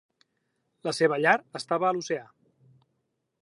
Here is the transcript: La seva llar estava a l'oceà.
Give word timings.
La 0.87 0.93
seva 0.99 1.19
llar 1.25 1.35
estava 1.61 1.89
a 1.91 1.93
l'oceà. 1.99 2.25